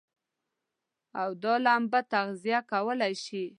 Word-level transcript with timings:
او 1.21 1.29
دا 1.43 1.53
لمبه 1.65 1.99
تغذيه 2.13 2.59
کولای 2.71 3.13
شي. 3.23 3.43